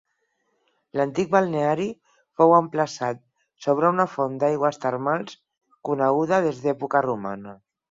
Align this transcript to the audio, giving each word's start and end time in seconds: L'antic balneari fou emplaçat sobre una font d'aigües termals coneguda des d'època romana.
L'antic 0.99 1.27
balneari 1.35 1.85
fou 2.41 2.53
emplaçat 2.61 3.21
sobre 3.67 3.93
una 3.97 4.07
font 4.15 4.41
d'aigües 4.45 4.83
termals 4.89 5.39
coneguda 5.91 6.43
des 6.49 6.67
d'època 6.67 7.07
romana. 7.11 7.59